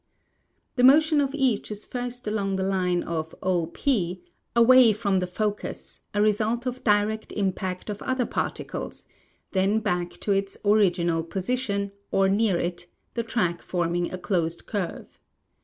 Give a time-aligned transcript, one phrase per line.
[0.77, 4.23] The motion of each is first along the line of 0 P,
[4.55, 9.05] away from the focus, a result of direct imj)act of other particles,
[9.51, 12.87] then back to its original i)osition, or near it.
[13.13, 15.19] the track forming a closed curve.